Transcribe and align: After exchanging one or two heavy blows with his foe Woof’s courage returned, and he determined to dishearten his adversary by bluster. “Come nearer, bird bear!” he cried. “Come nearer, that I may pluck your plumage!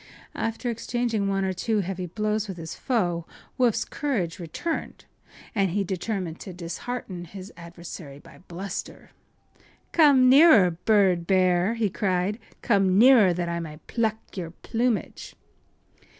After 0.33 0.71
exchanging 0.71 1.27
one 1.27 1.45
or 1.45 1.53
two 1.53 1.81
heavy 1.81 2.07
blows 2.07 2.47
with 2.47 2.57
his 2.57 2.73
foe 2.73 3.27
Woof’s 3.59 3.85
courage 3.85 4.39
returned, 4.39 5.05
and 5.53 5.69
he 5.69 5.83
determined 5.83 6.39
to 6.39 6.53
dishearten 6.53 7.25
his 7.25 7.53
adversary 7.55 8.17
by 8.17 8.39
bluster. 8.47 9.11
“Come 9.91 10.27
nearer, 10.27 10.71
bird 10.71 11.27
bear!” 11.27 11.75
he 11.75 11.91
cried. 11.91 12.39
“Come 12.63 12.97
nearer, 12.97 13.31
that 13.31 13.47
I 13.47 13.59
may 13.59 13.77
pluck 13.85 14.17
your 14.35 14.49
plumage! 14.49 15.35